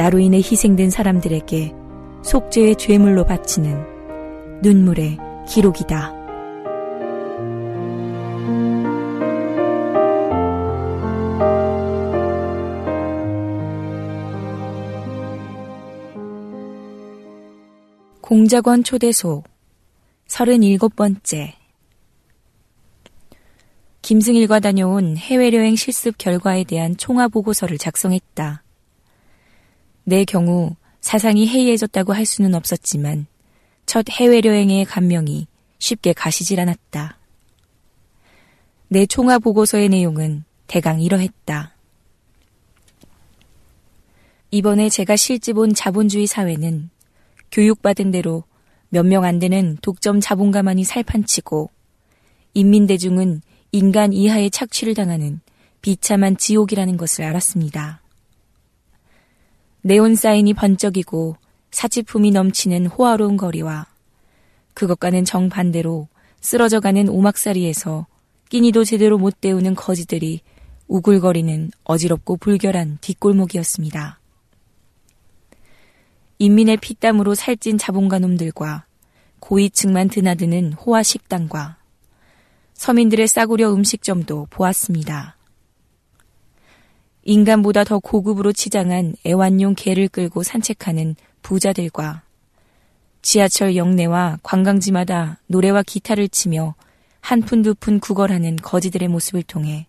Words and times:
나로 0.00 0.18
인해 0.18 0.38
희생된 0.38 0.88
사람들에게 0.88 1.74
속죄의 2.22 2.76
죄물로 2.76 3.26
바치는 3.26 4.62
눈물의 4.62 5.18
기록이다. 5.46 6.14
공작원 18.22 18.82
초대소 18.82 19.44
37번째 20.28 21.52
김승일과 24.00 24.60
다녀온 24.60 25.18
해외여행 25.18 25.76
실습 25.76 26.16
결과에 26.16 26.64
대한 26.64 26.96
총화 26.96 27.28
보고서를 27.28 27.76
작성했다. 27.76 28.62
내 30.10 30.24
경우 30.24 30.74
사상이 31.00 31.46
해이해졌다고 31.46 32.12
할 32.12 32.26
수는 32.26 32.56
없었지만 32.56 33.28
첫 33.86 34.06
해외여행의 34.10 34.84
감명이 34.84 35.46
쉽게 35.78 36.14
가시질 36.14 36.58
않았다. 36.58 37.16
내 38.88 39.06
총화 39.06 39.38
보고서의 39.38 39.88
내용은 39.88 40.42
대강 40.66 41.00
이러했다. 41.00 41.76
이번에 44.50 44.88
제가 44.88 45.14
실집 45.14 45.58
온 45.58 45.74
자본주의 45.74 46.26
사회는 46.26 46.90
교육받은 47.52 48.10
대로 48.10 48.42
몇 48.88 49.06
명 49.06 49.24
안 49.24 49.38
되는 49.38 49.78
독점 49.80 50.18
자본가만이 50.18 50.82
살판치고 50.82 51.70
인민대중은 52.54 53.42
인간 53.70 54.12
이하의 54.12 54.50
착취를 54.50 54.94
당하는 54.94 55.40
비참한 55.82 56.36
지옥이라는 56.36 56.96
것을 56.96 57.22
알았습니다. 57.26 58.00
네온 59.82 60.14
사인이 60.14 60.52
번쩍이고 60.54 61.36
사치품이 61.70 62.32
넘치는 62.32 62.86
호화로운 62.86 63.36
거리와 63.36 63.86
그것과는 64.74 65.24
정반대로 65.24 66.08
쓰러져가는 66.40 67.08
오막살이에서 67.08 68.06
끼니도 68.48 68.84
제대로 68.84 69.16
못 69.16 69.40
때우는 69.40 69.74
거지들이 69.74 70.40
우글거리는 70.88 71.70
어지럽고 71.84 72.36
불결한 72.36 72.98
뒷골목이었습니다. 73.00 74.18
인민의 76.38 76.78
피땀으로 76.78 77.34
살찐 77.34 77.78
자본가 77.78 78.18
놈들과 78.18 78.84
고위층만 79.38 80.08
드나드는 80.08 80.72
호화 80.72 81.02
식당과 81.02 81.76
서민들의 82.74 83.28
싸구려 83.28 83.72
음식점도 83.72 84.48
보았습니다. 84.50 85.36
인간보다 87.22 87.84
더 87.84 87.98
고급으로 87.98 88.52
치장한 88.52 89.14
애완용 89.26 89.74
개를 89.74 90.08
끌고 90.08 90.42
산책하는 90.42 91.16
부자들과 91.42 92.22
지하철 93.22 93.76
역내와 93.76 94.38
관광지마다 94.42 95.40
노래와 95.46 95.82
기타를 95.82 96.28
치며 96.28 96.74
한 97.20 97.42
푼 97.42 97.62
두 97.62 97.74
푼 97.74 98.00
구걸하는 98.00 98.56
거지들의 98.56 99.08
모습을 99.08 99.42
통해 99.42 99.86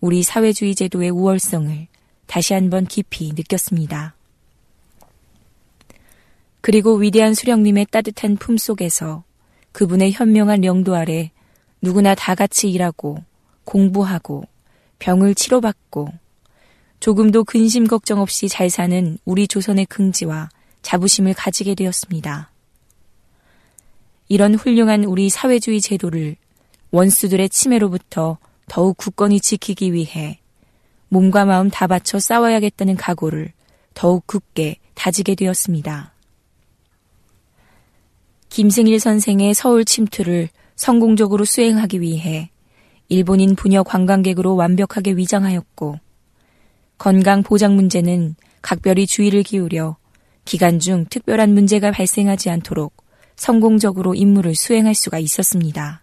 우리 0.00 0.22
사회주의 0.22 0.74
제도의 0.74 1.10
우월성을 1.10 1.86
다시 2.26 2.52
한번 2.52 2.84
깊이 2.86 3.32
느꼈습니다. 3.34 4.14
그리고 6.60 6.94
위대한 6.96 7.34
수령님의 7.34 7.86
따뜻한 7.90 8.36
품 8.36 8.56
속에서 8.58 9.24
그분의 9.72 10.12
현명한 10.12 10.64
영도 10.64 10.94
아래 10.94 11.30
누구나 11.80 12.14
다 12.14 12.34
같이 12.34 12.70
일하고 12.70 13.24
공부하고 13.64 14.44
병을 14.98 15.34
치료받고 15.34 16.08
조금도 17.00 17.44
근심 17.44 17.86
걱정 17.86 18.20
없이 18.20 18.48
잘 18.48 18.70
사는 18.70 19.18
우리 19.24 19.46
조선의 19.46 19.86
긍지와 19.86 20.48
자부심을 20.82 21.34
가지게 21.34 21.74
되었습니다. 21.74 22.50
이런 24.28 24.54
훌륭한 24.54 25.04
우리 25.04 25.28
사회주의 25.28 25.80
제도를 25.80 26.36
원수들의 26.90 27.48
침해로부터 27.50 28.38
더욱 28.68 28.96
굳건히 28.96 29.40
지키기 29.40 29.92
위해 29.92 30.38
몸과 31.08 31.44
마음 31.44 31.70
다 31.70 31.86
바쳐 31.86 32.18
싸워야겠다는 32.18 32.96
각오를 32.96 33.52
더욱 33.94 34.26
굳게 34.26 34.76
다지게 34.94 35.34
되었습니다. 35.34 36.12
김승일 38.48 39.00
선생의 39.00 39.54
서울 39.54 39.84
침투를 39.84 40.48
성공적으로 40.76 41.44
수행하기 41.44 42.00
위해 42.00 42.50
일본인 43.08 43.54
부녀 43.54 43.82
관광객으로 43.82 44.56
완벽하게 44.56 45.12
위장하였고 45.12 45.98
건강 46.98 47.42
보장 47.42 47.74
문제는 47.74 48.36
각별히 48.62 49.06
주의를 49.06 49.42
기울여 49.42 49.96
기간 50.44 50.78
중 50.78 51.04
특별한 51.06 51.52
문제가 51.52 51.90
발생하지 51.90 52.50
않도록 52.50 52.94
성공적으로 53.36 54.14
임무를 54.14 54.54
수행할 54.54 54.94
수가 54.94 55.18
있었습니다. 55.18 56.02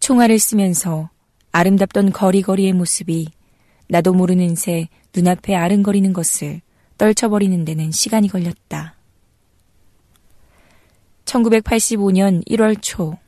총알을 0.00 0.38
쓰면서 0.38 1.10
아름답던 1.52 2.12
거리거리의 2.12 2.72
모습이 2.72 3.28
나도 3.88 4.12
모르는 4.12 4.54
새 4.54 4.88
눈앞에 5.14 5.54
아른거리는 5.54 6.12
것을 6.12 6.60
떨쳐버리는 6.96 7.64
데는 7.64 7.90
시간이 7.90 8.28
걸렸다. 8.28 8.94
1985년 11.24 12.46
1월 12.48 12.76
초, 12.80 13.18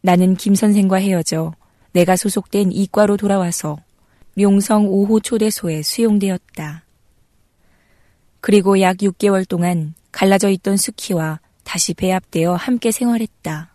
나는 0.00 0.36
김 0.36 0.54
선생과 0.54 0.96
헤어져 0.96 1.52
내가 1.92 2.16
소속된 2.16 2.72
이과로 2.72 3.16
돌아와서 3.16 3.78
명성 4.34 4.86
5호 4.86 5.22
초대소에 5.22 5.82
수용되었다. 5.82 6.84
그리고 8.40 8.80
약 8.80 8.98
6개월 8.98 9.46
동안 9.48 9.94
갈라져 10.12 10.48
있던 10.50 10.76
수키와 10.76 11.40
다시 11.64 11.94
배합되어 11.94 12.54
함께 12.54 12.90
생활했다. 12.90 13.74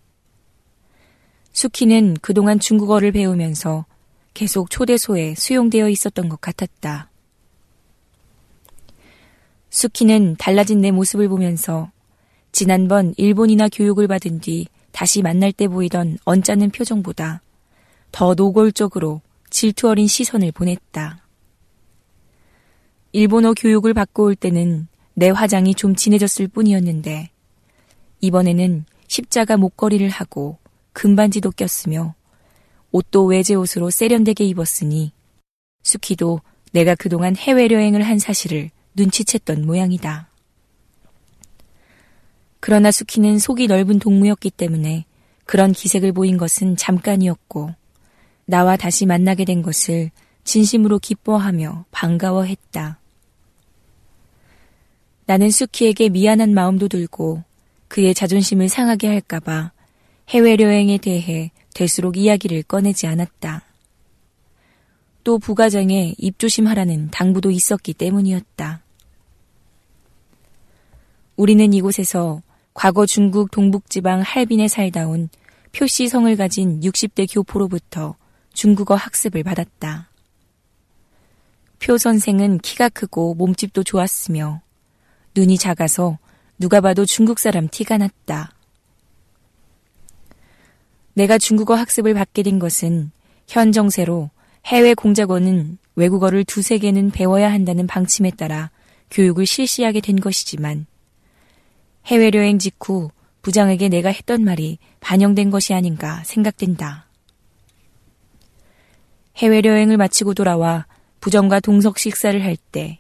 수키는 1.52 2.16
그동안 2.22 2.60
중국어를 2.60 3.12
배우면서 3.12 3.86
계속 4.34 4.70
초대소에 4.70 5.36
수용되어 5.36 5.90
있었던 5.90 6.30
것 6.30 6.42
같았다. 6.42 7.10
수키는 9.70 10.36
달라진 10.38 10.82
내 10.82 10.92
모습을 10.92 11.28
보면서 11.28 11.92
지난번 12.52 13.14
일본이나 13.18 13.68
교육을 13.70 14.08
받은 14.08 14.40
뒤 14.40 14.68
다시 14.92 15.22
만날 15.22 15.52
때 15.52 15.68
보이던 15.68 16.20
언짢은 16.26 16.70
표정보다 16.72 17.42
더 18.14 18.36
노골적으로 18.36 19.22
질투 19.50 19.90
어린 19.90 20.08
시선을 20.08 20.52
보냈다. 20.52 21.26
일본어 23.12 23.54
교육을 23.54 23.96
받고 23.96 24.26
올 24.26 24.36
때는 24.36 24.88
내 25.16 25.32
화장이 25.32 25.74
좀 25.74 25.96
진해졌을 25.96 26.48
뿐이었는데 26.48 27.32
이번에는 28.22 28.86
십자가 29.08 29.58
목걸이를 29.58 30.10
하고 30.10 30.60
금반지도 30.94 31.52
꼈으며 31.52 32.14
옷도 32.92 33.26
외제 33.26 33.56
옷으로 33.56 33.90
세련되게 33.90 34.46
입었으니 34.46 35.12
수키도 35.82 36.40
내가 36.72 36.94
그동안 36.94 37.36
해외 37.36 37.68
여행을 37.68 38.04
한 38.04 38.20
사실을 38.20 38.70
눈치챘던 38.96 39.66
모양이다. 39.66 40.30
그러나 42.60 42.92
수키는 42.92 43.40
속이 43.40 43.66
넓은 43.66 43.98
동무였기 43.98 44.52
때문에 44.52 45.06
그런 45.46 45.72
기색을 45.72 46.12
보인 46.12 46.38
것은 46.38 46.78
잠깐이었고 46.78 47.74
나와 48.46 48.76
다시 48.76 49.06
만나게 49.06 49.46
된 49.46 49.62
것을 49.62 50.12
진심으로 50.44 51.00
기뻐하며 51.00 51.86
반가워했다. 51.92 53.00
나는 55.26 55.50
수키에게 55.50 56.10
미안한 56.10 56.54
마음도 56.54 56.88
들고 56.88 57.44
그의 57.88 58.14
자존심을 58.14 58.70
상하게 58.70 59.08
할까봐 59.08 59.72
해외여행에 60.30 60.98
대해 60.98 61.52
될수록 61.74 62.18
이야기를 62.18 62.64
꺼내지 62.64 63.08
않았다. 63.08 63.64
또 65.24 65.40
부가장에 65.40 66.16
입조심하라는 66.18 67.10
당부도 67.12 67.52
있었기 67.52 67.94
때문이었다. 67.94 68.82
우리는 71.36 71.74
이곳에서 71.74 72.42
과거 72.74 73.06
중국 73.06 73.52
동북지방 73.52 74.22
할빈에 74.22 74.68
살다 74.68 75.08
온 75.08 75.30
표시성을 75.72 76.36
가진 76.36 76.82
60대 76.82 77.32
교포로부터 77.34 78.16
중국어 78.54 78.96
학습을 78.96 79.44
받았다. 79.44 80.10
표 81.80 81.98
선생은 81.98 82.60
키가 82.60 82.90
크고 82.90 83.34
몸집도 83.34 83.84
좋았으며 83.84 84.62
눈이 85.36 85.58
작아서 85.58 86.18
누가 86.58 86.80
봐도 86.80 87.06
중국 87.06 87.40
사람 87.40 87.68
티가 87.68 87.98
났다. 87.98 88.54
내가 91.14 91.38
중국어 91.38 91.76
학습을 91.76 92.14
받게 92.14 92.44
된 92.44 92.60
것은 92.60 93.12
현 93.48 93.72
정세로 93.72 94.30
해외 94.66 94.94
공작원은 94.94 95.78
외국어를 95.96 96.44
두세 96.44 96.78
개는 96.78 97.12
배워야 97.12 97.52
한다는 97.52 97.86
방침에 97.86 98.32
따라 98.32 98.72
교육을 99.12 99.46
실시하게 99.46 100.00
된 100.00 100.20
것이지만 100.20 100.86
해외 102.06 102.32
여행 102.34 102.60
직후 102.60 103.12
부장에게 103.42 103.90
내가 103.90 104.10
했던 104.10 104.44
말이 104.44 104.80
반영된 105.02 105.52
것이 105.52 105.74
아닌가 105.74 106.24
생각된다. 106.24 107.08
해외여행을 109.38 109.98
마치고 109.98 110.34
돌아와 110.34 110.86
부정과 111.20 111.60
동석 111.60 111.98
식사를 111.98 112.44
할 112.44 112.58
때 112.72 113.00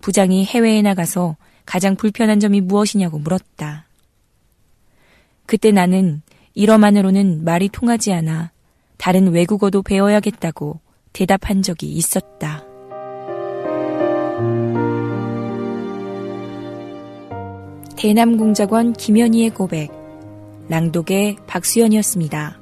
부장이 0.00 0.44
해외에 0.44 0.82
나가서 0.82 1.36
가장 1.66 1.96
불편한 1.96 2.40
점이 2.40 2.60
무엇이냐고 2.60 3.18
물었다. 3.18 3.86
그때 5.46 5.70
나는 5.70 6.22
이러만으로는 6.54 7.44
말이 7.44 7.68
통하지 7.68 8.12
않아 8.12 8.50
다른 8.96 9.32
외국어도 9.32 9.82
배워야겠다고 9.82 10.80
대답한 11.12 11.62
적이 11.62 11.88
있었다. 11.88 12.64
대남공작원 17.96 18.94
김현희의 18.94 19.50
고백, 19.50 19.90
낭독의 20.68 21.36
박수연이었습니다. 21.46 22.59